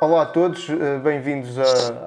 [0.00, 1.56] Olá a todos, eh, bem-vindos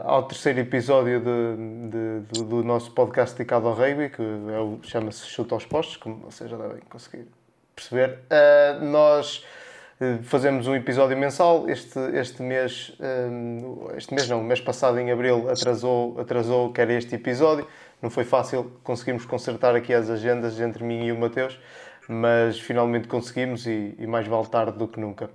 [0.06, 5.56] ao terceiro episódio de, de, do nosso podcast dedicado ao rugby, que é chama-se Chuta
[5.56, 7.28] aos Postos, como vocês já devem conseguir
[7.76, 8.20] perceber.
[8.30, 9.46] Uh, nós
[10.00, 11.68] eh, fazemos um episódio mensal.
[11.68, 12.98] Este, este mês,
[13.98, 17.68] este mês não, mês passado, em abril, atrasou, atrasou que era este episódio.
[18.02, 21.60] Não foi fácil, conseguimos consertar aqui as agendas entre mim e o Mateus
[22.10, 25.30] mas finalmente conseguimos e, e, mais vale tarde do que nunca.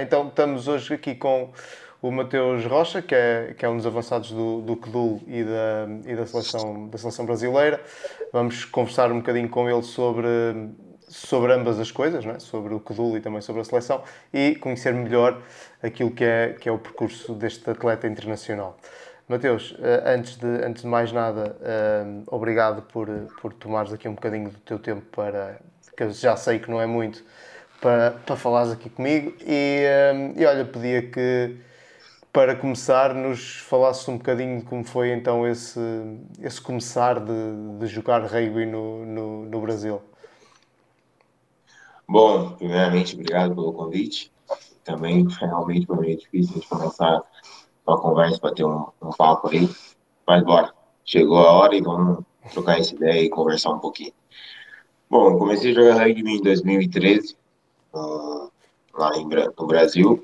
[0.00, 1.52] Então estamos hoje aqui com
[2.06, 5.88] o Mateus Rocha, que é, que é um dos avançados do, do CDUL e, da,
[6.10, 7.80] e da, seleção, da seleção brasileira.
[8.32, 10.28] Vamos conversar um bocadinho com ele sobre,
[11.08, 12.38] sobre ambas as coisas, é?
[12.38, 15.42] sobre o CDUL e também sobre a seleção, e conhecer melhor
[15.82, 18.78] aquilo que é, que é o percurso deste atleta internacional.
[19.28, 23.08] Mateus, eh, antes de, antes de mais nada, eh, obrigado por,
[23.42, 25.58] por tomares aqui um bocadinho do teu tempo para,
[25.96, 27.24] que eu já sei que não é muito,
[27.80, 29.34] para, para falares aqui comigo.
[29.40, 29.84] E,
[30.14, 31.56] um, e olha, pedia que,
[32.36, 35.80] para começar, nos falasses um bocadinho de como foi então esse,
[36.38, 40.02] esse começar de, de jogar rugby no, no, no Brasil.
[42.06, 44.30] Bom, primeiramente, obrigado pelo convite.
[44.84, 47.22] Também, realmente, para mim é difícil de começar
[47.86, 49.66] uma conversa, para ter um, um papo aí.
[50.26, 50.74] Mas bora,
[51.06, 54.12] chegou a hora e vamos trocar essa ideia e conversar um pouquinho.
[55.08, 57.34] Bom, comecei a jogar rugby em 2013,
[57.94, 58.52] uh,
[58.92, 60.22] lá em, no Brasil.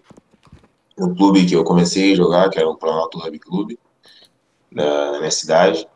[0.99, 3.79] No clube que eu comecei a jogar, que era o Planalto Rugby Clube,
[4.71, 5.87] na, na minha cidade.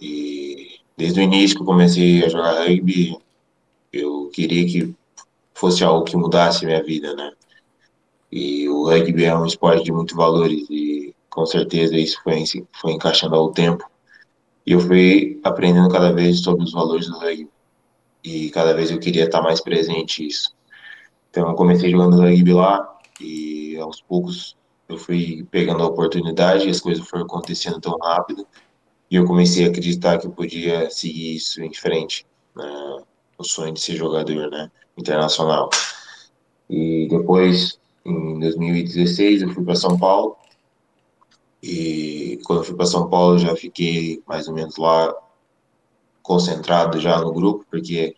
[0.00, 3.16] E desde o início que eu comecei a jogar rugby,
[3.92, 4.94] eu queria que
[5.54, 7.32] fosse algo que mudasse minha vida, né?
[8.30, 12.44] E o rugby é um esporte de muitos valores e com certeza isso foi,
[12.80, 13.84] foi encaixando ao tempo.
[14.66, 17.48] E eu fui aprendendo cada vez sobre os valores do rugby
[18.24, 20.54] e cada vez eu queria estar mais presente isso.
[21.30, 24.56] Então eu comecei jogando rugby lá e aos poucos
[24.88, 28.46] eu fui pegando a oportunidade as coisas foram acontecendo tão rápido
[29.10, 33.04] e eu comecei a acreditar que eu podia seguir isso em frente, né?
[33.38, 35.68] o sonho de ser jogador, né, internacional.
[36.68, 40.36] E depois, em 2016, eu fui para São Paulo
[41.62, 45.14] e quando eu fui para São Paulo já fiquei mais ou menos lá
[46.22, 48.16] concentrado já no grupo, porque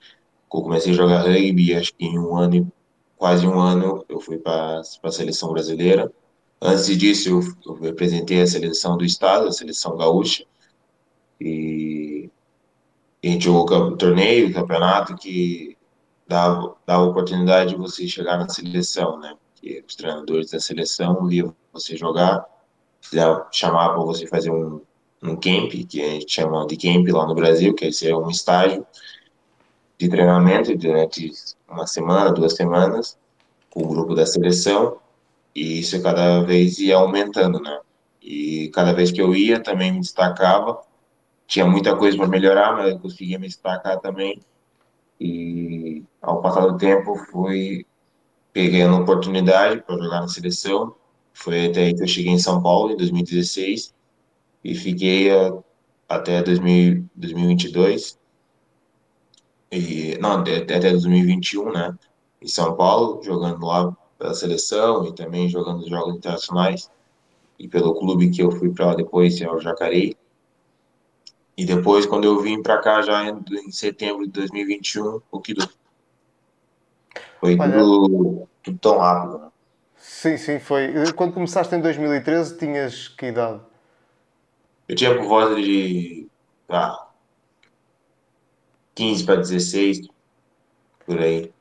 [0.53, 2.73] eu comecei a jogar rugby, acho que em um ano,
[3.19, 6.11] quase um ano, eu fui para a seleção brasileira.
[6.61, 10.45] Antes disso, eu, eu representei a seleção do estado, a seleção gaúcha,
[11.41, 12.31] e,
[13.23, 15.77] a gente jogou o torneio, o campeonato, que
[16.27, 19.37] dava, dava oportunidade de você chegar na seleção, né?
[19.57, 22.45] Que os treinadores da seleção viam você jogar,
[23.51, 24.81] chamar para você fazer um,
[25.23, 28.87] um camp, que a gente chama de camp lá no Brasil, que é um estágio
[29.99, 31.33] de treinamento durante
[31.69, 33.19] uma semana, duas semanas,
[33.71, 34.99] com o grupo da seleção,
[35.55, 37.81] e isso cada vez ia aumentando, né?
[38.23, 40.81] E cada vez que eu ia, também me destacava.
[41.47, 44.41] Tinha muita coisa para melhorar, mas eu conseguia me destacar também.
[45.21, 47.87] E ao passar do tempo, fui
[48.53, 50.95] pegando oportunidade para jogar na seleção.
[51.33, 53.95] Foi até aí que eu cheguei em São Paulo, em 2016
[54.65, 55.31] e fiquei
[56.09, 58.19] até 2000, 2022
[59.71, 61.95] e não até 2021, né?
[62.41, 66.91] Em São Paulo, jogando lá pela seleção e também jogando jogos internacionais
[67.59, 70.17] e pelo clube que eu fui para depois, é o Jacareí.
[71.57, 75.55] E depois, quando eu vim para cá, já em, em, setembro de 2021, o que
[77.41, 79.39] foi tudo, tudo, tão rápido.
[79.39, 79.49] Né?
[79.97, 80.93] Sim, sim, foi.
[81.17, 83.61] Quando começaste em 2013, tinhas que idade?
[84.89, 86.29] Eu tinha por volta de
[86.69, 87.08] ah,
[88.99, 90.09] 15 para 16,
[91.07, 91.53] por aí.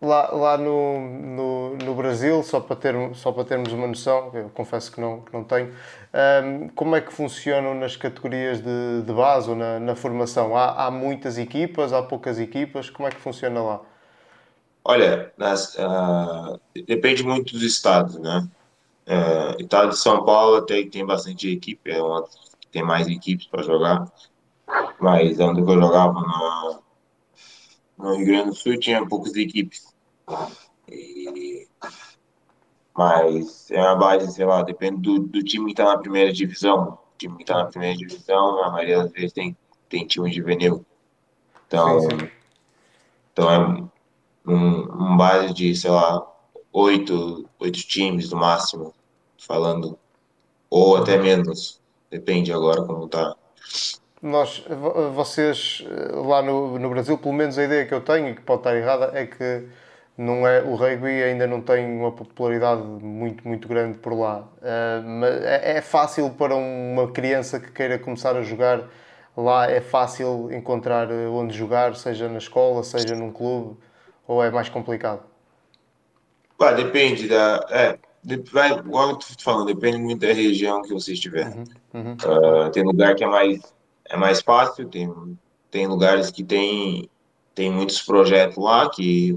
[0.00, 4.50] Lá, lá no, no, no, Brasil, só para, ter, só para termos uma noção, eu
[4.50, 5.72] confesso que não, que não tenho,
[6.44, 10.54] um, como é que funcionam nas categorias de, de base ou na, na formação?
[10.54, 13.80] Há, há muitas equipas, há poucas equipas, como é que funciona lá?
[14.84, 18.46] Olha, nas, uh, depende muito dos estados, né?
[19.06, 22.24] Uh, estado de São Paulo até que tem bastante equipe, é uma
[22.70, 24.10] tem mais equipes para jogar.
[25.00, 26.81] Mas onde eu jogava no,
[28.02, 29.94] no Rio Grande do Sul tinha poucas equipes.
[30.88, 31.68] E,
[32.94, 36.98] mas é uma base, sei lá, depende do, do time que está na primeira divisão.
[37.14, 39.56] O time que está na primeira divisão, na maioria das vezes tem,
[39.88, 40.84] tem time juvenil.
[41.66, 42.30] Então, sim, sim.
[43.32, 43.58] então é
[44.46, 46.26] um, um base de, sei lá,
[46.72, 48.92] oito, oito times no máximo,
[49.38, 49.98] falando,
[50.68, 51.80] ou até menos.
[52.10, 53.34] Depende agora como está.
[54.22, 54.64] Nós,
[55.14, 58.60] vocês lá no, no Brasil, pelo menos a ideia que eu tenho, e que pode
[58.60, 59.66] estar errada, é que
[60.16, 64.46] não é, o rugby ainda não tem uma popularidade muito, muito grande por lá.
[65.04, 68.88] Mas é, é, fácil para uma criança que queira começar a jogar
[69.36, 73.76] lá, é fácil encontrar onde jogar, seja na escola, seja num clube,
[74.26, 75.22] ou é mais complicado?
[76.58, 77.66] Bah, depende da.
[77.70, 77.98] É,
[78.52, 81.46] vai, igual eu tô falando, depende muito da região que você estiver.
[81.46, 81.64] Uhum,
[81.94, 82.12] uhum.
[82.12, 83.60] Uh, tem lugar que é mais,
[84.12, 85.10] é mais fácil, tem,
[85.70, 87.08] tem lugares que tem,
[87.54, 89.34] tem muitos projetos lá, que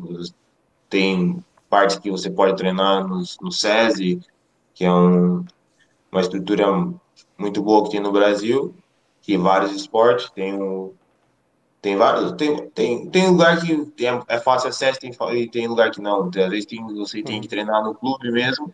[0.90, 4.20] tem partes que você pode treinar no, no SESI,
[4.74, 5.46] que é um,
[6.12, 6.68] uma estrutura
[7.38, 8.76] muito boa que tem no Brasil,
[9.22, 10.94] que vários esportes, tem o
[11.82, 15.92] tem vários, tem, tem, tem lugar que é, é fácil acesso tem, e tem lugar
[15.92, 16.28] que não.
[16.28, 18.74] Às vezes tem, você tem que treinar no clube mesmo,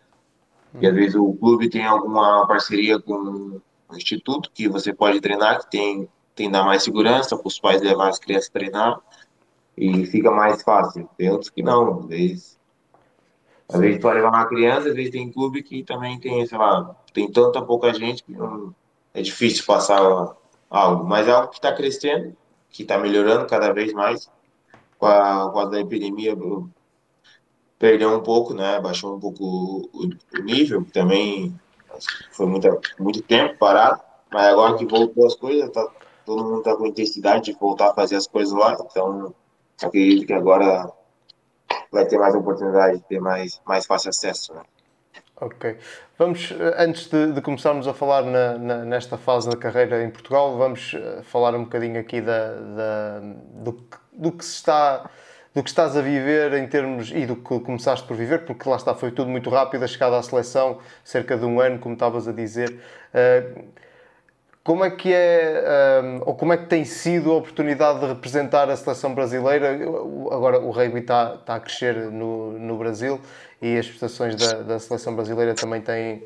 [0.80, 3.60] e às vezes o clube tem alguma parceria com
[3.96, 8.08] instituto que você pode treinar, que tem, tem dar mais segurança para os pais levar
[8.08, 9.00] as crianças a treinar,
[9.76, 11.08] e fica mais fácil.
[11.16, 12.58] Tem outros que não, às vezes.
[13.68, 16.94] Às vezes pode levar uma criança, às vezes tem clube que também tem, sei lá,
[17.14, 18.74] tem tanta pouca gente que não,
[19.14, 19.98] é difícil passar
[20.70, 22.36] algo, mas é algo que está crescendo
[22.72, 24.30] que está melhorando cada vez mais.
[24.98, 26.36] Com a, com a epidemia,
[27.78, 28.80] perdeu um pouco, né?
[28.80, 29.44] Baixou um pouco
[29.92, 31.58] o, o nível, também
[32.32, 34.00] foi muito, muito tempo parado,
[34.30, 35.86] mas agora que voltou as coisas, tá,
[36.24, 39.34] todo mundo está com intensidade de voltar a fazer as coisas lá, então
[39.82, 40.90] acredito que agora
[41.90, 44.62] vai ter mais oportunidade de ter mais, mais fácil acesso, né?
[45.42, 45.76] Ok.
[46.16, 50.08] Vamos, eh, antes de, de começarmos a falar na, na, nesta fase da carreira em
[50.08, 53.20] Portugal, vamos eh, falar um bocadinho aqui da, da
[53.64, 55.10] do, do, que se está
[55.54, 58.76] do que estás a viver em termos e do que começaste por viver, porque lá
[58.76, 62.26] está, foi tudo muito rápido, a chegada à seleção, cerca de um ano, como estavas
[62.26, 62.80] a dizer.
[63.14, 63.62] Uh,
[64.64, 68.70] como é que é, um, ou como é que tem sido a oportunidade de representar
[68.70, 69.72] a seleção brasileira?
[70.30, 73.20] Agora o rugby está, está a crescer no, no Brasil
[73.60, 76.24] e as prestações da, da seleção brasileira também têm,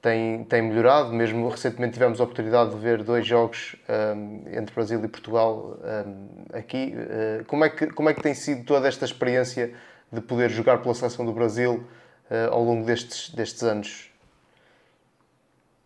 [0.00, 1.12] têm, têm melhorado.
[1.12, 6.56] Mesmo recentemente tivemos a oportunidade de ver dois jogos um, entre Brasil e Portugal um,
[6.56, 6.94] aqui.
[6.94, 9.74] Uh, como, é que, como é que tem sido toda esta experiência
[10.12, 11.84] de poder jogar pela seleção do Brasil
[12.30, 14.10] uh, ao longo destes, destes anos?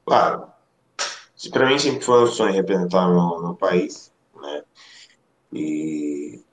[0.07, 0.47] Claro,
[1.51, 4.63] para mim sempre foi um sonho representar meu, meu país, né?
[5.53, 6.45] E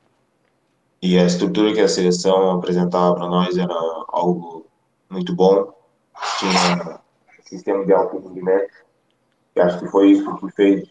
[1.01, 3.73] e a estrutura que a seleção apresentava para nós era
[4.09, 4.67] algo
[5.09, 5.73] muito bom.
[6.37, 7.00] Tinha
[7.51, 7.91] sistema de
[9.53, 10.89] e acho que foi isso que fez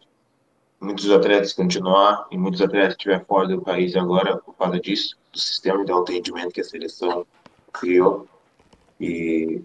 [0.78, 5.38] muitos atletas continuar e muitos atletas estiver fora do país agora por causa disso, do
[5.38, 7.26] sistema de alto rendimento que a seleção
[7.72, 8.26] criou.
[9.00, 9.62] E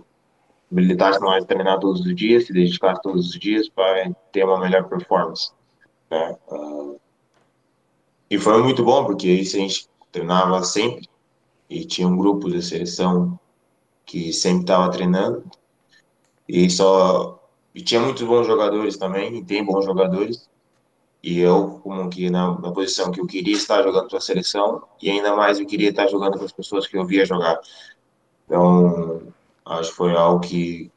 [0.71, 4.87] habilitar nós treinar todos os dias, se dedicar todos os dias para ter uma melhor
[4.87, 5.51] performance.
[6.09, 6.37] Né?
[6.49, 6.99] Uh,
[8.29, 11.09] e foi muito bom, porque isso a gente treinava sempre
[11.69, 13.37] e tinha um grupo de seleção
[14.05, 15.43] que sempre estava treinando
[16.47, 17.39] e só
[17.73, 20.49] e tinha muitos bons jogadores também e tem bons jogadores.
[21.21, 24.83] E eu como que na, na posição que eu queria estar jogando para a seleção
[25.01, 27.59] e ainda mais eu queria estar jogando com as pessoas que eu via jogar.
[28.45, 29.23] Então
[29.65, 30.91] acho que foi algo que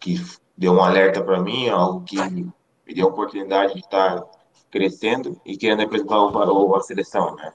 [0.00, 0.20] que
[0.56, 2.52] deu um alerta para mim algo que me
[2.94, 4.24] deu a oportunidade de estar
[4.70, 7.52] crescendo e querendo representar o, a seleção né?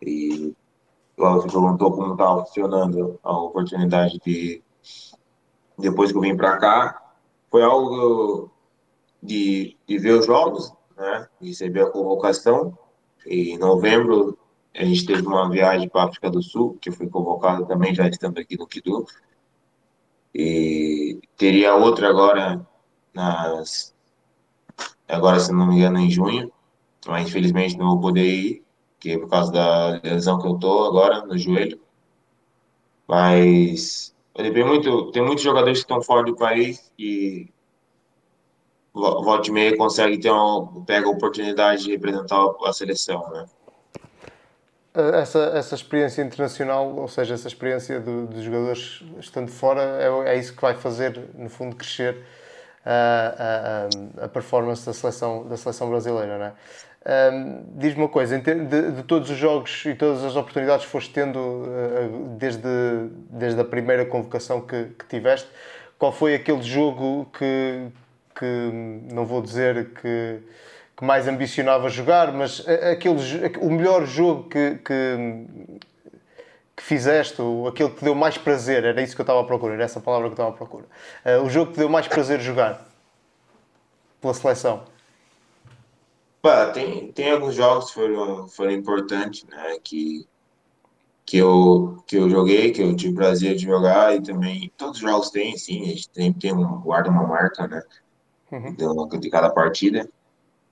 [0.00, 0.54] E
[1.16, 4.62] você perguntou como estava funcionando a oportunidade de
[5.78, 7.12] depois que eu vim para cá,
[7.50, 8.50] foi algo
[9.22, 11.28] de, de ver os jogos, né?
[11.40, 12.76] Receber a convocação.
[13.26, 14.38] E em novembro
[14.74, 18.08] a gente teve uma viagem para a África do Sul, que fui convocado também, já
[18.08, 19.06] estando aqui no Kidu.
[20.34, 22.66] E teria outra agora,
[23.12, 23.94] nas,
[25.08, 26.52] agora se não me engano, em junho,
[27.06, 28.64] mas infelizmente não vou poder ir
[28.98, 31.80] que é por causa da lesão que eu tô agora no joelho.
[33.06, 37.48] Mas tem muito, tem muitos jogadores que estão fora do país e
[38.94, 43.46] volta e meia consegue ter uma, pega a oportunidade de representar a seleção, né?
[44.94, 50.38] Eh, essa, essa experiência internacional, ou seja, essa experiência dos jogadores estando fora, é, é
[50.38, 52.24] isso que vai fazer, no fundo, crescer
[52.84, 53.88] a,
[54.20, 56.52] a, a performance da seleção, da seleção brasileira, não é?
[57.08, 58.54] Um, Diz-me uma coisa, de,
[58.92, 62.68] de, todos os jogos e todas as oportunidades que foste tendo uh, desde,
[63.30, 65.48] desde a primeira convocação que, que, tiveste,
[65.98, 67.86] qual foi aquele jogo que,
[68.38, 68.70] que
[69.10, 70.40] não vou dizer que,
[70.94, 73.18] que mais ambicionava jogar, mas aquele,
[73.58, 75.46] o melhor jogo que, que,
[76.76, 79.84] que fizeste, aquele que deu mais prazer, era isso que eu estava a procurar, era
[79.84, 80.86] essa palavra que eu estava a procurar.
[81.24, 82.86] Uh, o jogo que deu mais prazer jogar
[84.20, 84.97] pela seleção.
[86.48, 89.78] Pá, tem, tem alguns jogos que foram, foram importantes, né?
[89.84, 90.26] Que,
[91.26, 95.02] que eu, que eu joguei, que eu tive prazer de jogar, e também todos os
[95.02, 97.82] jogos têm, sim, a gente sempre tem um, guarda uma marca, né,
[98.50, 99.08] Uhum.
[99.10, 100.08] de, de cada partida,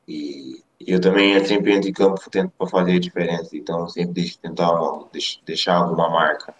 [0.09, 4.39] e eu também sempre entro em campo tento para fazer a diferença, então sempre deixo,
[4.39, 4.73] tentar
[5.13, 6.55] deixo, deixar alguma marca.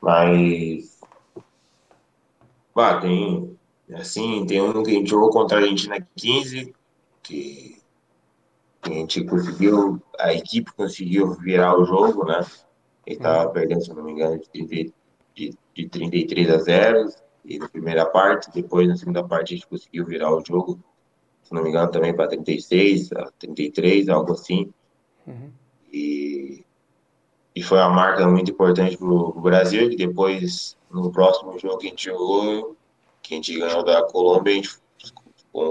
[0.00, 0.98] Mas,
[2.74, 3.56] bah, tem,
[3.94, 6.74] assim, tem um que a gente jogou contra a Argentina 15,
[7.22, 7.80] que
[8.82, 12.44] a gente conseguiu, a equipe conseguiu virar o jogo, né?
[13.06, 14.92] Ele estava perdendo, se não me engano, de,
[15.34, 17.08] de, de 33 a 0
[17.44, 20.78] e na primeira parte, depois na segunda parte a gente conseguiu virar o jogo,
[21.42, 24.72] se não me engano, também para 36, a 33, algo assim.
[25.26, 25.50] Uhum.
[25.92, 26.64] E,
[27.54, 31.86] e foi uma marca muito importante para o Brasil, que depois, no próximo jogo que
[31.86, 32.76] a gente jogou,
[33.22, 34.70] que a gente ganhou da Colômbia, a gente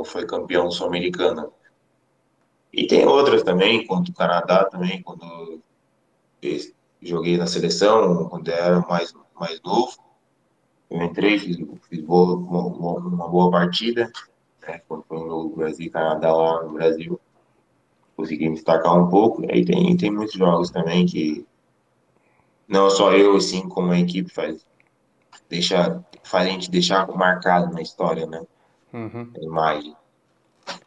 [0.05, 1.51] foi campeão sul-americano.
[2.73, 5.61] E tem outras também, quanto o Canadá também, quando
[7.01, 9.97] joguei na seleção, quando era mais, mais novo.
[10.89, 11.57] Eu entrei, fiz,
[11.89, 14.11] fiz boa, uma, uma, boa partida,
[14.61, 14.81] né?
[14.87, 17.19] Quando foi no Brasil e Canadá lá no Brasil,
[18.15, 19.43] consegui me destacar um pouco.
[19.43, 21.45] E aí tem, tem muitos jogos também que
[22.67, 24.65] não só eu, assim, como a equipe faz,
[25.49, 28.41] deixa, faz a gente deixar marcado na história, né?
[28.93, 29.31] Uhum.
[29.35, 29.95] A imagem.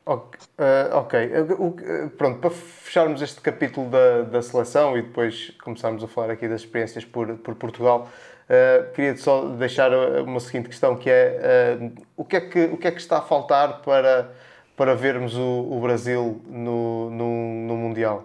[0.07, 1.31] Ok, uh, okay.
[1.41, 6.47] Uh, pronto, para fecharmos este capítulo da, da seleção e depois começarmos a falar aqui
[6.47, 8.09] das experiências por, por Portugal,
[8.49, 11.79] uh, queria só deixar uma seguinte questão que é
[12.17, 14.31] o, que é que, o que é que está a faltar para,
[14.77, 18.25] para vermos o, o Brasil no, no, no Mundial?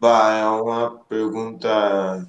[0.00, 2.28] Bah, é uma pergunta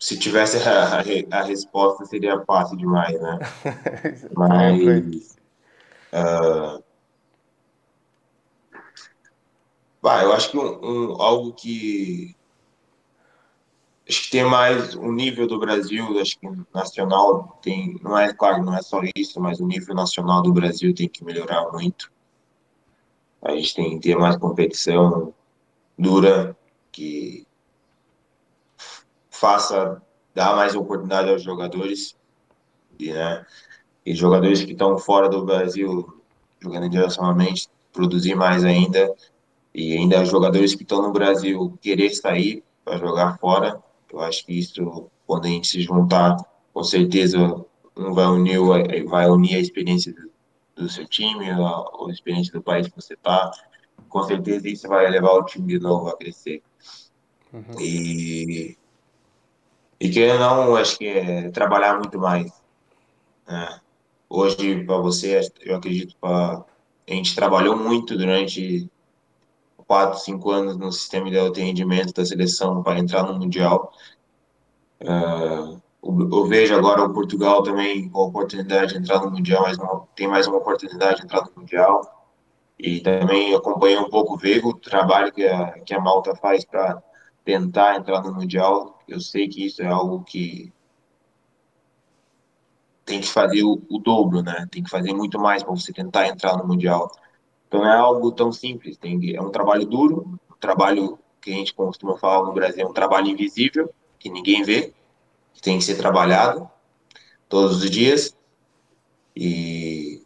[0.00, 1.02] se tivesse a,
[1.38, 3.38] a, resposta seria fácil demais, né?
[4.34, 5.36] Mas
[6.14, 6.82] uh,
[10.00, 12.34] bah, eu acho que um, um, algo que
[14.08, 18.64] acho que tem mais o nível do Brasil, acho que nacional tem, não é claro,
[18.64, 22.10] não é só isso, mas o nível nacional do Brasil tem que melhorar muito.
[23.42, 25.34] A gente tem que ter mais competição
[25.98, 26.56] dura
[26.90, 27.46] que
[29.40, 30.02] faça
[30.34, 32.14] dar mais oportunidade aos jogadores
[32.98, 33.44] e, né,
[34.04, 36.20] e jogadores que estão fora do Brasil
[36.60, 39.12] jogando internacionalmente produzir mais ainda
[39.74, 43.82] e ainda jogadores que estão no Brasil querer sair para jogar fora
[44.12, 46.36] eu acho que isso quando a gente se juntar
[46.74, 47.38] com certeza
[47.96, 48.60] um vai unir
[49.06, 53.14] vai unir a experiência do, do seu time a, a experiência do país que você
[53.14, 53.50] está
[54.06, 56.62] com certeza isso vai levar o time de novo a crescer
[57.54, 57.80] uhum.
[57.80, 58.76] e
[60.00, 62.50] e que não, acho que é trabalhar muito mais.
[63.46, 63.80] Né?
[64.28, 66.64] Hoje, para você, eu acredito que a
[67.08, 68.88] gente trabalhou muito durante
[69.86, 73.92] quatro, cinco anos no sistema de alto rendimento da seleção para entrar no Mundial.
[75.02, 79.76] Uh, eu vejo agora o Portugal também com a oportunidade de entrar no Mundial, mas
[79.76, 82.00] não, tem mais uma oportunidade de entrar no Mundial.
[82.78, 87.02] E também acompanhei um pouco o o trabalho que a, que a Malta faz para
[87.44, 88.99] tentar entrar no Mundial.
[89.10, 90.72] Eu sei que isso é algo que
[93.04, 94.68] tem que fazer o, o dobro, né?
[94.70, 97.10] Tem que fazer muito mais para você tentar entrar no Mundial.
[97.66, 98.96] Então não é algo tão simples.
[98.96, 102.88] Tem, é um trabalho duro, um trabalho que a gente costuma falar no Brasil, é
[102.88, 104.92] um trabalho invisível, que ninguém vê,
[105.54, 106.70] que tem que ser trabalhado
[107.48, 108.36] todos os dias.
[109.34, 110.22] E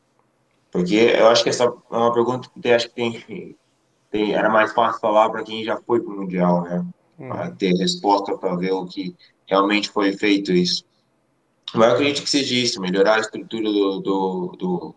[0.70, 3.56] porque eu acho que essa é uma pergunta que acho que tem,
[4.10, 6.84] tem era mais fácil falar para quem já foi para o Mundial, né?
[7.16, 9.14] Para ter resposta para ver o que
[9.46, 10.84] realmente foi feito isso.
[11.74, 14.94] Mas eu acredito que seja isso, melhorar a estrutura do, do, do,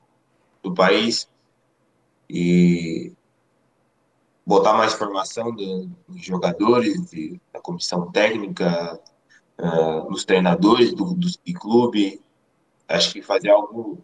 [0.63, 1.27] do país
[2.29, 3.13] e
[4.45, 8.99] botar mais formação dos jogadores, de, da comissão técnica,
[9.59, 12.21] uh, dos treinadores do, do, do clube.
[12.87, 14.03] Acho que fazer algo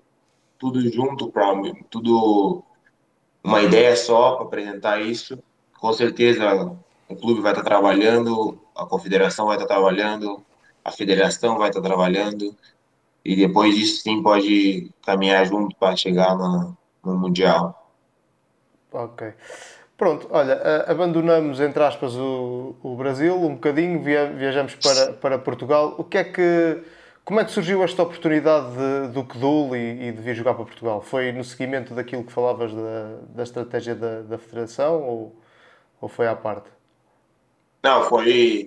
[0.57, 1.53] tudo junto para
[1.89, 2.63] tudo
[3.43, 5.37] uma ideia só para apresentar isso.
[5.79, 6.77] Com certeza
[7.13, 10.43] o clube vai estar trabalhando, a confederação vai estar trabalhando,
[10.83, 12.55] a federação vai estar trabalhando,
[13.23, 17.91] e depois disso sim pode caminhar junto para chegar no, no Mundial.
[18.91, 19.33] Ok.
[19.95, 25.95] Pronto, olha, abandonamos, entre aspas, o, o Brasil um bocadinho, via, viajamos para, para Portugal.
[25.97, 26.83] O que é que,
[27.23, 30.65] como é que surgiu esta oportunidade de, do Kedul e, e, de vir jogar para
[30.65, 31.01] Portugal?
[31.01, 35.35] Foi no seguimento daquilo que falavas da, da estratégia da, da Federação ou,
[36.01, 36.72] ou foi à parte?
[37.83, 38.65] Não, foi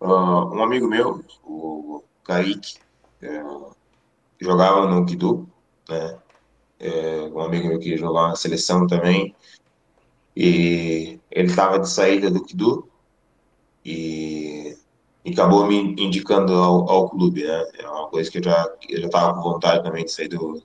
[0.00, 2.76] uh, um amigo meu, o Kaique,
[3.22, 3.42] é,
[4.38, 5.48] jogava no Kidu,
[5.88, 6.18] né?
[6.78, 9.34] É, um amigo meu que jogava na seleção também.
[10.36, 12.86] E ele estava de saída do Kidu
[13.82, 14.76] e,
[15.24, 17.64] e acabou me indicando ao, ao, clube, né?
[17.78, 20.62] É uma coisa que eu já eu já estava com vontade também de sair do,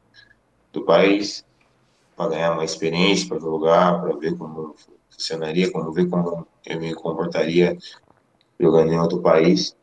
[0.74, 1.45] do país
[2.15, 4.75] para ganhar uma experiência, para jogar, para ver como
[5.19, 7.77] funcionaria, como ver como eu me comportaria
[8.59, 9.75] jogando em outro país.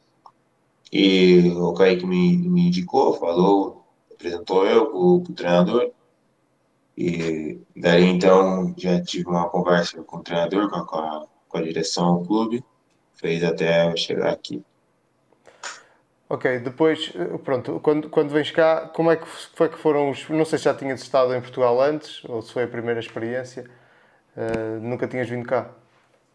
[0.90, 5.90] E o Kaique me, me indicou, falou, apresentou eu para o treinador.
[6.96, 12.18] E daí então já tive uma conversa com o treinador, com a, com a direção
[12.18, 12.64] do clube,
[13.14, 14.64] fez até eu chegar aqui.
[16.28, 17.12] Ok, depois,
[17.44, 20.28] pronto, quando, quando vens cá, como é que foi que foram os.
[20.28, 23.70] Não sei se já tinhas estado em Portugal antes, ou se foi a primeira experiência,
[24.36, 25.70] uh, nunca tinhas vindo cá?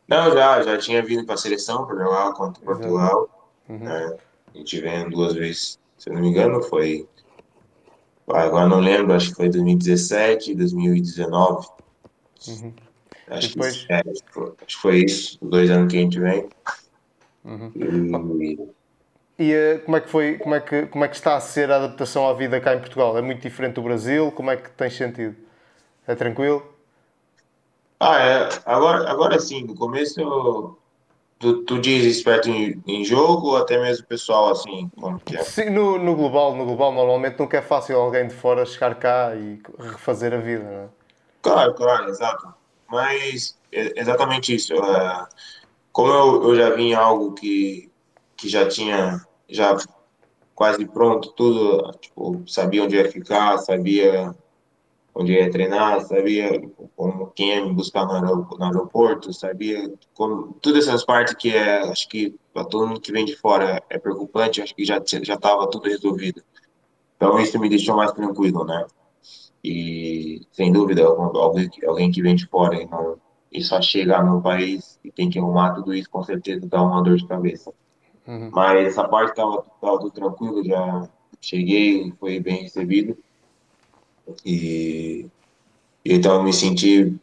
[0.08, 3.50] Não, já, já tinha vindo para a seleção para jogar contra Portugal.
[3.70, 3.79] Uhum.
[3.79, 4.17] Né?
[4.53, 7.08] A gente veio duas vezes, se eu não me engano, foi
[8.34, 11.67] Agora não lembro, acho que foi 2017, 2019.
[12.48, 12.74] Uhum.
[13.27, 13.86] Acho, Depois...
[13.86, 16.50] que, é, acho, que foi, isso, dois anos que a gente vem.
[17.43, 17.72] Uhum.
[17.75, 18.60] E,
[19.39, 21.72] e uh, como é que foi, como é que, como é que está a ser
[21.72, 23.17] a adaptação à vida cá em Portugal?
[23.17, 24.31] É muito diferente do Brasil?
[24.31, 25.36] Como é que tens sentido?
[26.08, 26.63] É tranquilo?
[28.03, 30.75] Ah, é, agora, agora sim, no começo
[31.38, 34.91] Tu, tu diz esperto em, em, jogo ou até mesmo pessoal assim?
[35.00, 35.43] Como que é?
[35.43, 39.36] Sim, no, no, global, no global normalmente nunca é fácil alguém de fora chegar cá
[39.36, 40.89] e refazer a vida, não é?
[41.41, 42.53] Claro, claro, exato.
[42.88, 44.74] Mas é exatamente isso.
[44.75, 45.27] É,
[45.91, 47.91] como eu, eu já vim algo que,
[48.38, 49.75] que já tinha já
[50.53, 54.36] quase pronto tudo, tipo, sabia onde ia ficar, sabia
[55.13, 56.62] onde ia treinar, sabia
[56.96, 62.08] como quem ia me buscar no aeroporto, sabia como todas essas partes que é, acho
[62.08, 65.70] que para todo mundo que vem de fora é preocupante, acho que já já estava
[65.70, 66.41] tudo resolvido.
[67.18, 68.86] Então isso me deixou mais tranquilo, né?
[69.63, 73.18] E sem dúvida, alguém, alguém que vem de fora e, não,
[73.51, 77.03] e só chega no país e tem que arrumar tudo isso, com certeza dá uma
[77.03, 77.72] dor de cabeça.
[78.27, 78.50] Uhum.
[78.51, 81.07] Mas essa parte estava tudo tranquilo, já
[81.40, 83.18] cheguei, foi bem recebido.
[84.46, 85.25] E,
[86.05, 87.15] então me senti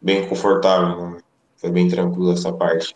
[0.00, 1.20] bem confortável, né?
[1.56, 2.94] foi bem tranquilo essa parte.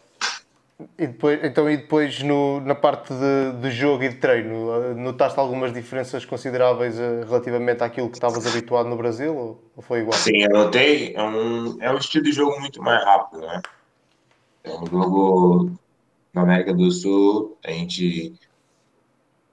[0.98, 5.38] E depois, então, e depois no, na parte de, de jogo e de treino, notaste
[5.38, 10.14] algumas diferenças consideráveis eh, relativamente àquilo que estavas habituado no Brasil ou, ou foi igual?
[10.14, 11.14] Sim, eu notei.
[11.14, 13.62] É um, é um estilo de jogo muito mais rápido, né?
[14.64, 15.70] É um jogo
[16.32, 18.34] na América do Sul, a gente.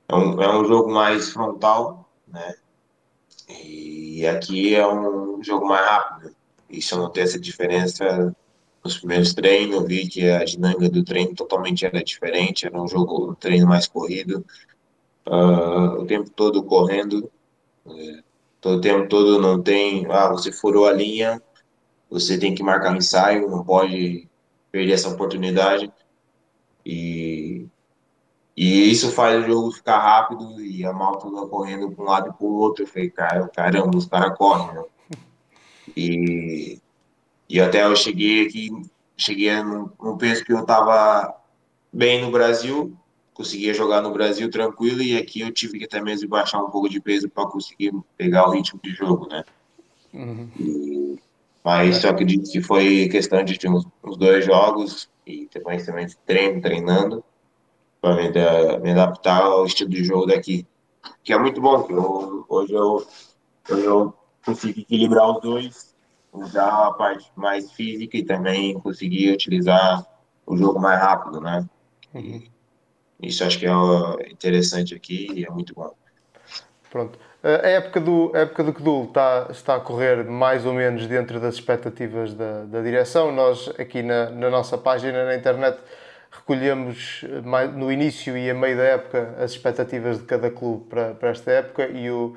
[0.08, 2.56] É um, é um jogo mais frontal, né?
[3.47, 6.36] E aqui é um jogo mais rápido.
[6.69, 8.36] Isso eu notei essa diferença
[8.84, 9.86] nos primeiros treinos.
[9.88, 12.65] Vi que a dinâmica do treino totalmente era diferente.
[12.65, 14.45] Era um jogo, um treino mais corrido.
[15.28, 17.30] Uh, o tempo todo correndo.
[18.60, 20.06] Todo o tempo todo não tem.
[20.10, 21.41] Ah, você furou a linha,
[22.10, 24.28] você tem que marcar um ensaio, não pode
[24.71, 25.91] perder essa oportunidade.
[26.86, 27.61] E
[28.62, 32.34] e isso faz o jogo ficar rápido e a malta correndo para um lado e
[32.34, 32.84] para o outro.
[32.84, 34.84] Eu falei, cara, caramba, os caras correm, né?
[35.97, 36.80] E,
[37.50, 38.69] e até eu cheguei aqui,
[39.17, 41.36] cheguei num, num peso que eu estava
[41.91, 42.95] bem no Brasil,
[43.34, 46.88] conseguia jogar no Brasil tranquilo, e aqui eu tive que até mesmo baixar um pouco
[46.88, 49.43] de peso para conseguir pegar o ritmo de jogo, né?
[50.13, 50.47] Uhum.
[50.60, 51.19] E,
[51.63, 56.62] mas só acredito que foi questão de uns, uns dois jogos e depois também treino,
[56.62, 57.24] treinando
[58.02, 58.30] para me,
[58.80, 60.68] me, adaptar ao estilo de jogo daqui.
[61.24, 63.08] Que é muito bom, que eu, hoje eu,
[63.70, 65.96] eu consigo equilibrar os dois,
[66.34, 70.06] usar a parte mais física e também conseguir utilizar
[70.46, 71.66] o jogo mais rápido, né?
[72.14, 72.44] Uhum.
[73.22, 75.94] Isso acho que é interessante aqui e é muito bom.
[76.90, 77.18] Pronto.
[77.44, 81.40] A época do, a época do Kdul está, está a correr mais ou menos dentro
[81.40, 83.32] das expectativas da, da direção.
[83.32, 85.80] Nós, aqui na, na nossa página na internet,
[86.32, 91.13] recolhemos eh, no início e a meio da época as expectativas de cada clube para,
[91.13, 92.36] para esta época e o,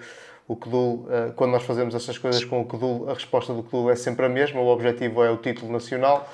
[0.49, 3.91] o Codul, eh, quando nós fazemos essas coisas com o Codul, a resposta do Codul
[3.91, 6.29] é sempre a mesma, o objetivo é o título nacional.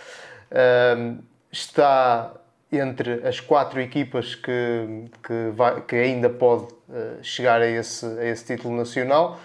[1.53, 2.33] Está
[2.73, 8.25] entre as quatro equipas que, que, vai, que ainda pode eh, chegar a esse, a
[8.25, 9.39] esse título nacional.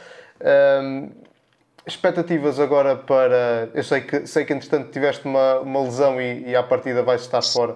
[1.86, 3.70] expectativas agora para.
[3.74, 7.22] Eu sei que, sei que entretanto tiveste uma, uma lesão e, e à partida vais
[7.22, 7.76] estar fora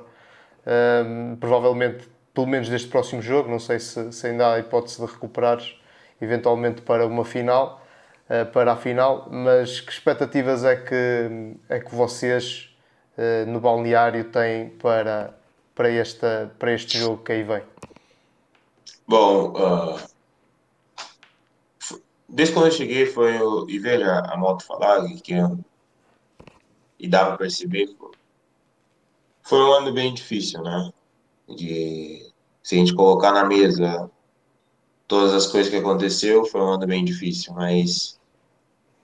[0.69, 3.49] um, provavelmente pelo menos deste próximo jogo.
[3.49, 5.59] Não sei se, se ainda há hipótese de recuperar
[6.21, 7.81] eventualmente para uma final,
[8.29, 12.69] uh, para a final, mas que expectativas é que, é que vocês
[13.17, 15.33] uh, no balneário têm para,
[15.73, 17.63] para, esta, para este jogo que aí vem?
[19.07, 19.99] Bom, uh,
[22.27, 25.33] desde quando eu cheguei foi eu, e veja a moto falar que
[26.99, 27.87] e dá para perceber,
[29.49, 30.91] foi um ano bem difícil, né?
[31.47, 32.31] De,
[32.61, 34.09] se a gente colocar na mesa
[35.07, 38.19] todas as coisas que aconteceu, foi um ano bem difícil, mas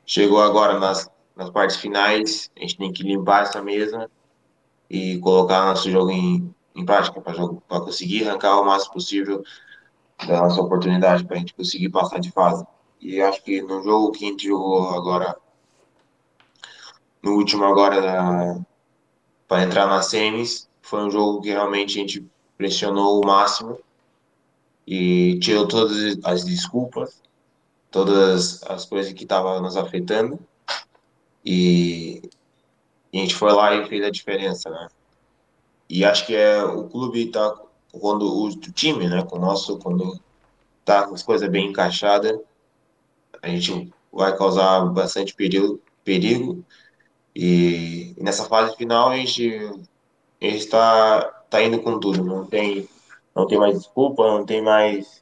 [0.05, 4.07] chegou agora nas, nas partes finais, a gente tem que limpar essa mesa
[4.87, 9.43] e colocar nosso jogo em, em prática para conseguir arrancar o máximo possível
[10.27, 12.63] da nossa oportunidade para a gente conseguir passar de fase.
[13.01, 15.35] E acho que no jogo que a gente jogou agora,
[17.23, 18.63] no último agora
[19.55, 22.25] para entrar nas semis, foi um jogo que realmente a gente
[22.57, 23.79] pressionou o máximo
[24.85, 27.21] e tirou todas as desculpas,
[27.89, 30.37] todas as coisas que estavam nos afetando.
[31.45, 32.21] E,
[33.13, 34.89] e a gente foi lá e fez a diferença, né?
[35.89, 37.57] E acho que é o clube tá
[37.93, 40.19] quando o, o time, né, com o nosso quando
[40.83, 42.37] tá as coisas bem encaixadas,
[43.41, 46.61] a gente vai causar bastante perigo, perigo
[47.35, 49.57] e, nessa fase final a gente
[50.41, 52.87] a gente está tá indo com tudo, não tem
[53.35, 55.21] não tem mais desculpa, não tem mais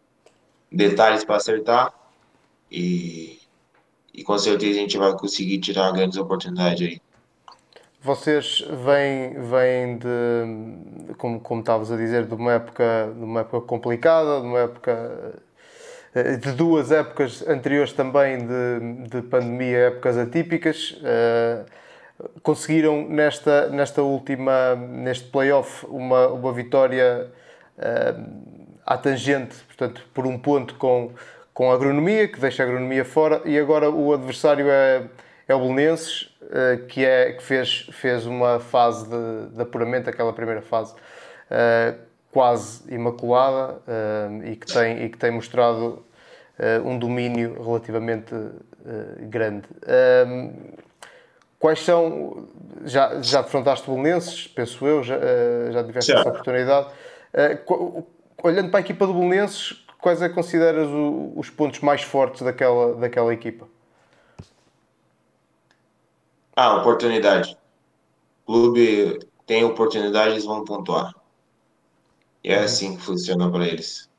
[0.71, 1.93] detalhes para acertar
[2.71, 3.39] e,
[4.13, 7.01] e com certeza a gente vai conseguir tirar grandes oportunidades aí.
[8.01, 13.61] Vocês vêm, vêm de, como, como estavas a dizer, de uma época, de uma época
[13.61, 15.41] complicada, de uma época
[16.13, 20.97] eh, de duas épocas anteriores também de, de pandemia, épocas atípicas.
[20.99, 21.65] Uh,
[22.41, 27.29] conseguiram nesta, nesta última, neste playoff, uma, uma vitória
[27.77, 31.11] uh, à tangente, portanto, por um ponto com,
[31.53, 35.03] com a agronomia, que deixa a agronomia fora, e agora o adversário é,
[35.47, 40.33] é o Belenenses, uh, que, é, que fez, fez uma fase de, de apuramento, aquela
[40.33, 41.97] primeira fase, uh,
[42.31, 43.79] quase imaculada,
[44.43, 46.03] e, que tem, e que tem mostrado
[46.83, 48.33] um domínio relativamente
[49.29, 49.67] grande.
[51.63, 52.45] Quais são,
[52.83, 55.17] já, já defrontaste Belenenses, penso eu, já,
[55.71, 56.89] já tiveste essa oportunidade.
[57.69, 58.05] Uh,
[58.43, 62.41] olhando para a equipa do Belenenses, quais é que consideras o, os pontos mais fortes
[62.41, 63.65] daquela, daquela equipa?
[66.53, 67.57] Ah, oportunidade.
[68.45, 71.15] O clube tem oportunidade, eles vão pontuar.
[72.43, 72.65] E é uhum.
[72.65, 74.09] assim que funciona para eles.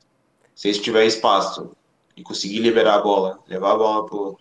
[0.55, 1.77] Se eles tiverem espaço
[2.17, 4.35] e conseguir liberar a bola, levar a bola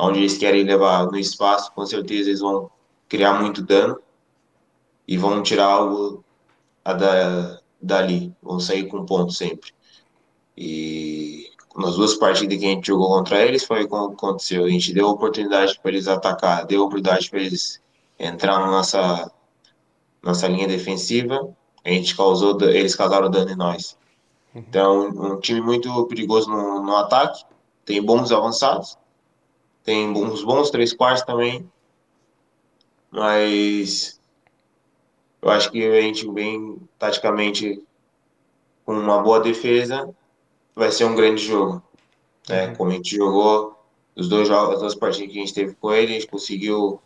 [0.00, 2.70] para onde eles querem levar no espaço, com certeza eles vão
[3.06, 4.00] criar muito dano
[5.06, 6.24] e vão tirar algo
[6.82, 9.72] da, dali, vão sair com ponto sempre.
[10.56, 14.64] E nas duas partidas que a gente jogou contra eles foi como aconteceu.
[14.64, 17.78] A gente deu oportunidade para eles atacar, deu oportunidade para eles
[18.18, 19.30] entrar na nossa,
[20.22, 21.54] nossa linha defensiva.
[21.84, 23.98] A gente causou, eles causaram dano em nós.
[24.54, 27.44] Então, um time muito perigoso no, no ataque.
[27.84, 28.96] Tem bons avançados,
[29.90, 31.68] tem uns bons três quartos também.
[33.10, 34.20] Mas
[35.42, 37.82] eu acho que a gente vem taticamente
[38.84, 40.08] com uma boa defesa,
[40.76, 41.82] vai ser um grande jogo.
[42.48, 42.68] Né?
[42.68, 42.74] Uhum.
[42.76, 43.76] Como a gente jogou
[44.14, 47.00] os dois jogos, as duas partidas que a gente teve com ele, a gente conseguiu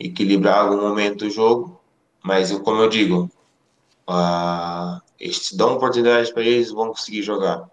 [0.00, 1.80] equilibrar algum momento do jogo,
[2.24, 3.30] mas como eu digo,
[4.10, 7.70] uh, eles dão oportunidade para eles, vão conseguir jogar.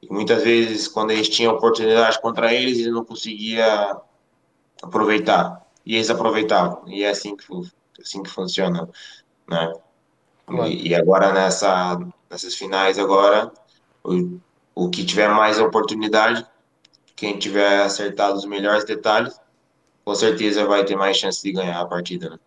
[0.00, 3.96] E muitas vezes, quando a gente tinha oportunidade contra eles, eles não conseguia
[4.82, 5.66] aproveitar.
[5.84, 6.88] E eles aproveitavam.
[6.88, 7.46] E é assim que
[8.00, 8.88] assim que funciona,
[9.48, 9.72] né?
[10.46, 10.70] Claro.
[10.70, 11.98] E, e, agora nessa,
[12.30, 13.52] nessas finais agora,
[14.04, 14.38] o,
[14.74, 16.46] o que tiver mais oportunidade,
[17.14, 19.38] quem tiver acertado os melhores detalhes,
[20.04, 22.38] com certeza vai ter mais chance de ganhar a partida, né?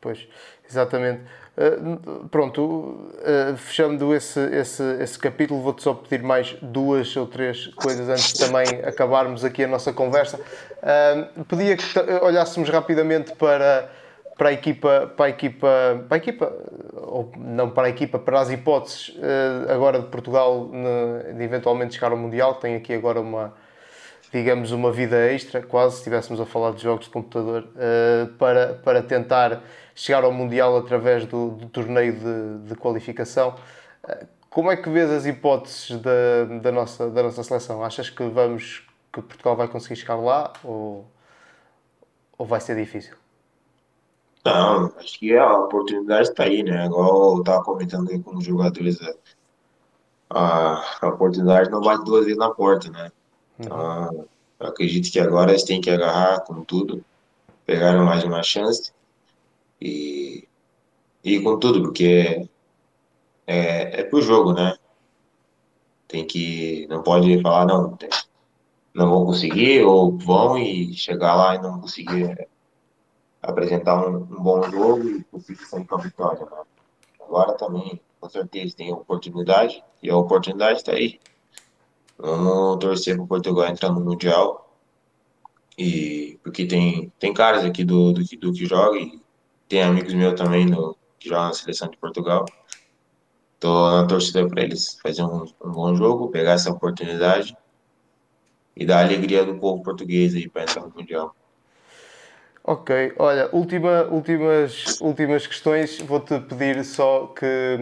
[0.00, 0.26] Pois,
[0.68, 1.24] exatamente.
[1.56, 7.68] Uh, pronto, uh, fechando esse, esse, esse capítulo, vou-te só pedir mais duas ou três
[7.68, 10.38] coisas antes de também acabarmos aqui a nossa conversa.
[10.38, 11.84] Uh, pedia que
[12.22, 13.88] olhássemos rapidamente para
[14.36, 16.52] para a equipa, para a equipa, para a equipa,
[16.94, 20.70] ou não para a equipa, para as hipóteses eh, agora de Portugal
[21.36, 23.54] de eventualmente chegar ao Mundial, tem aqui agora uma,
[24.32, 28.74] digamos, uma vida extra, quase, se estivéssemos a falar de jogos de computador, eh, para,
[28.74, 29.62] para tentar
[29.94, 33.54] chegar ao Mundial através do, do torneio de, de qualificação.
[34.50, 37.82] Como é que vês as hipóteses da, da, nossa, da nossa seleção?
[37.82, 41.06] Achas que vamos que Portugal vai conseguir chegar lá ou,
[42.36, 43.16] ou vai ser difícil?
[44.44, 46.86] Não, acho que a oportunidade está aí, né?
[46.86, 49.14] Igual eu estava comentando aí com os jogadores, né?
[50.34, 53.12] a, a oportunidade não bate duas vezes na porta, né?
[53.58, 54.26] Então,
[54.58, 57.04] eu acredito que agora eles têm que agarrar com tudo,
[57.64, 58.92] pegar mais uma chance
[59.84, 60.48] e
[61.22, 62.48] ir com tudo, porque
[63.46, 64.76] é, é pro jogo, né?
[66.08, 67.98] Tem que, não pode falar, não,
[68.94, 72.48] não vão conseguir, ou vão e chegar lá e não conseguir
[73.42, 76.46] apresentar um, um bom jogo e conseguir sair com a vitória.
[76.46, 76.62] Né?
[77.20, 81.20] Agora também, com certeza, tem oportunidade e a oportunidade está aí.
[82.16, 84.62] Vamos torcer para Portugal entrar no Mundial.
[85.76, 89.23] E porque tem, tem caras aqui do, do, do que joga e
[89.74, 92.44] tem amigos meus também no, que jogam na seleção de Portugal.
[93.58, 97.56] Tô na torcida para eles fazer um, um, bom jogo, pegar essa oportunidade
[98.76, 101.34] e dar alegria do povo português aí para entrar no Mundial.
[102.62, 106.00] Ok, olha, última, últimas, últimas questões.
[106.00, 107.76] Vou-te pedir só que,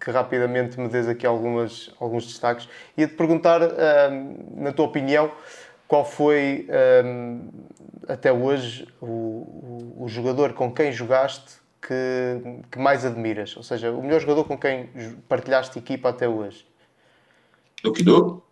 [0.00, 2.68] que rapidamente me des aqui algumas, alguns destaques.
[2.96, 5.32] Ia-te perguntar, um, na tua opinião,
[5.88, 6.68] qual foi
[7.04, 7.50] um,
[8.08, 13.56] até hoje o, o, o, jogador com quem jogaste que, que mais admiras?
[13.56, 14.88] Ou seja, o melhor jogador com quem
[15.28, 16.66] partilhaste equipa até hoje?
[17.82, 18.42] Do que do?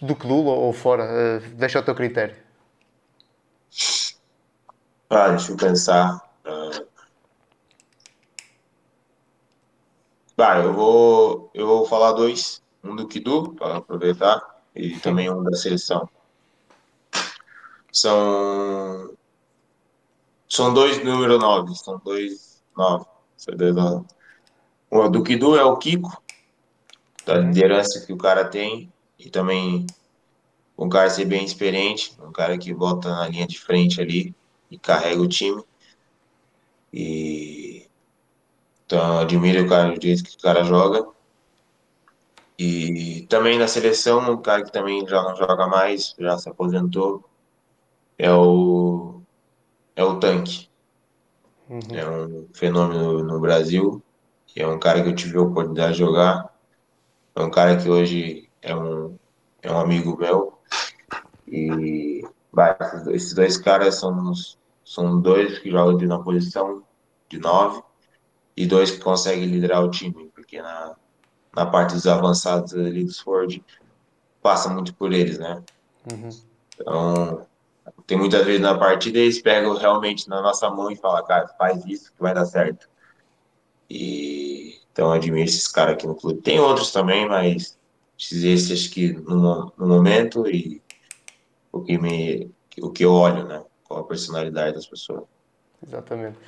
[0.00, 1.04] Do que do ou fora?
[1.04, 2.36] Uh, deixa ao teu critério.
[5.10, 6.20] Ah, deixa eu pensar.
[6.44, 6.86] Uh...
[10.36, 12.62] Bah, eu vou, eu vou falar dois.
[12.84, 16.08] Um do Kidu, para aproveitar, e também um da seleção.
[17.92, 19.12] São,
[20.48, 23.04] são dois número 9, são dois 9.
[24.90, 26.22] O do Kidu é o Kiko,
[27.26, 29.86] da liderança que o cara tem, e também
[30.78, 34.34] um cara ser bem experiente, um cara que bota na linha de frente ali,
[34.70, 35.62] e carrega o time.
[36.92, 37.86] E
[38.86, 41.06] então admiro o cara, o jeito que o cara joga.
[42.58, 47.24] E também na seleção, um cara que também já não joga mais, já se aposentou,
[48.18, 49.20] é o
[49.94, 50.68] é o Tanque.
[51.68, 51.80] Uhum.
[51.92, 54.02] É um fenômeno no Brasil,
[54.56, 56.52] é um cara que eu tive a oportunidade de jogar.
[57.34, 59.16] É um cara que hoje é um,
[59.62, 60.58] é um amigo meu.
[61.46, 62.76] E bah,
[63.08, 64.32] esses dois caras são
[64.84, 66.82] são dois que jogam na posição
[67.28, 67.82] de nove
[68.56, 70.96] e dois que conseguem liderar o time, porque na,
[71.58, 73.60] na parte dos avançados ali dos Ford
[74.40, 75.60] passa muito por eles, né?
[76.10, 76.28] Uhum.
[76.74, 77.46] Então,
[78.06, 81.84] tem muitas vezes na partida eles pegam realmente na nossa mão e falam, cara, faz
[81.84, 82.88] isso que vai dar certo.
[83.90, 86.40] E então admiro esses caras aqui no clube.
[86.42, 87.76] Tem outros também, mas
[88.16, 90.80] esses acho que no, no momento e
[91.72, 93.64] o que me o que eu olho, né?
[93.82, 95.24] com a personalidade das pessoas.
[95.84, 96.38] Exatamente.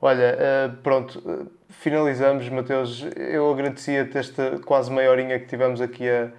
[0.00, 3.04] Olha, eh, pronto, finalizamos, Mateus.
[3.16, 6.30] Eu agradecia-te esta quase meia horinha que tivemos aqui a,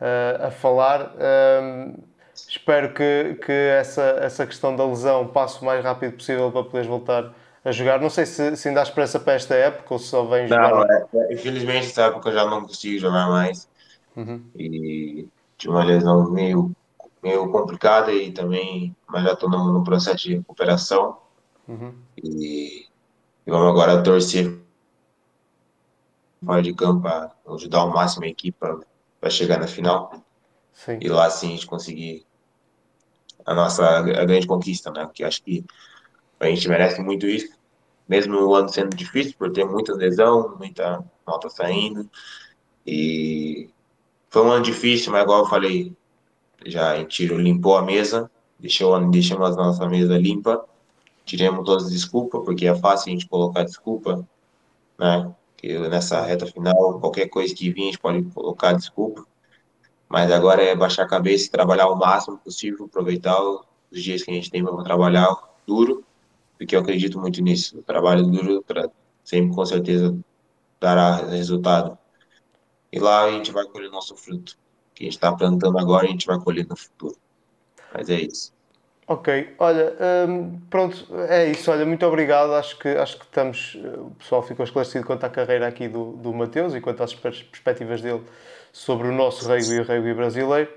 [0.00, 1.14] a, a falar.
[1.62, 1.94] Um,
[2.34, 6.86] espero que, que essa, essa questão da lesão passe o mais rápido possível para poderes
[6.86, 7.32] voltar
[7.64, 8.00] a jogar.
[8.00, 10.70] Não sei se, se ainda há esperança para esta época ou se só vem jogar.
[10.70, 13.68] Não, é, é, infelizmente, esta época eu já não consigo jogar mais.
[14.16, 14.42] Uhum.
[14.54, 16.70] E de uma lesão meio
[17.22, 21.18] meio complicada e também, mas já estou no, no, processo de recuperação.
[21.66, 21.92] Uhum.
[22.22, 22.85] E,
[23.46, 24.58] e, vamos agora torcer
[26.44, 30.12] fora de campo para ajudar ao máximo a equipe para chegar na final.
[30.72, 30.98] Sim.
[31.00, 32.26] E lá sim a gente conseguir
[33.44, 35.08] a nossa a grande conquista, né?
[35.14, 35.64] Que acho que
[36.40, 37.56] a gente merece muito isso,
[38.08, 42.08] mesmo o ano sendo difícil por ter muita lesão, muita nota saindo.
[42.86, 43.70] E
[44.28, 45.96] foi um ano difícil, mas igual eu falei,
[46.66, 50.64] já a gente limpou a mesa, deixou, deixamos a nossa mesa limpa,
[51.26, 54.26] tiramos todas as desculpas, porque é fácil a gente colocar desculpa,
[54.98, 55.34] né?
[55.56, 59.26] Que nessa reta final, qualquer coisa que vir, a gente pode colocar desculpa.
[60.08, 64.30] Mas agora é baixar a cabeça e trabalhar o máximo possível, aproveitar os dias que
[64.30, 65.34] a gente tem para trabalhar
[65.66, 66.04] duro,
[66.56, 67.78] porque eu acredito muito nisso.
[67.78, 68.88] O trabalho duro para
[69.24, 70.16] sempre, com certeza,
[70.80, 71.98] dará resultado.
[72.92, 74.56] E lá a gente vai colher nosso fruto
[74.96, 77.16] que a gente está plantando agora a gente vai colher no futuro.
[77.92, 78.55] Mas é isso.
[79.08, 79.94] Ok, olha,
[80.28, 81.70] hum, pronto, é isso.
[81.70, 82.52] Olha, muito obrigado.
[82.54, 83.76] Acho que, acho que estamos.
[83.76, 88.00] O pessoal ficou esclarecido quanto à carreira aqui do, do Mateus e quanto às perspectivas
[88.02, 88.24] dele
[88.72, 90.70] sobre o nosso rugby e o rugby brasileiro.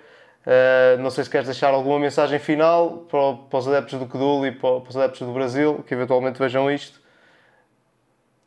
[0.46, 4.46] Uh, não sei se queres deixar alguma mensagem final para, para os adeptos do Codul
[4.46, 7.02] e para, para, os adeptos do Brasil que eventualmente vejam isto.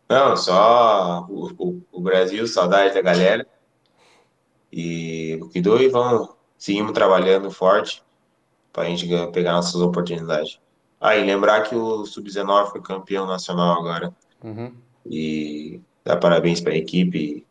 [0.08, 3.46] Não, só o, o, o Brasil, saudade da galera.
[4.72, 8.02] E o que doe, vamos, seguimos trabalhando forte
[8.72, 10.58] para a gente pegar nossas oportunidades.
[11.00, 14.14] Ah, e lembrar que o Sub-19 foi campeão nacional agora.
[14.42, 14.72] Uhum.
[15.04, 17.44] E dá parabéns para a equipe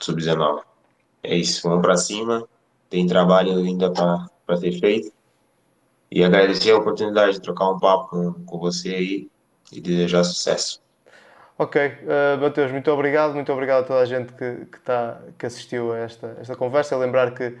[0.00, 0.62] Sub-19.
[1.22, 2.46] É isso, vamos para cima.
[2.90, 5.12] Tem trabalho ainda para ser feito.
[6.10, 9.30] E agradecer a oportunidade de trocar um papo com, com você aí
[9.72, 10.82] e desejar sucesso.
[11.56, 15.46] Ok, uh, Mateus, muito obrigado, muito obrigado a toda a gente que, que, tá, que
[15.46, 16.96] assistiu a esta, esta conversa.
[16.96, 17.56] Lembrar que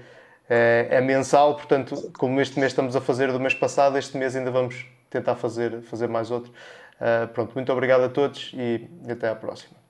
[0.48, 4.36] é, é, mensal, portanto, como este mês estamos a fazer do mês passado, este mês
[4.36, 6.52] ainda vamos tentar fazer, fazer mais outro.
[6.94, 9.83] Uh, pronto, muito obrigado a todos e até à próxima.